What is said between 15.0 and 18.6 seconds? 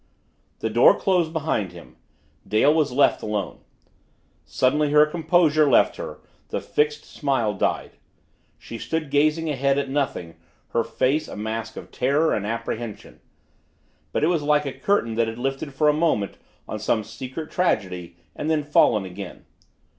that had lifted for a moment on some secret tragedy and